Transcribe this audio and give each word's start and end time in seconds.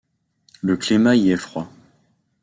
Le 0.63 0.77
climat 0.77 1.15
y 1.15 1.29
est 1.29 1.37
froid. 1.37 1.71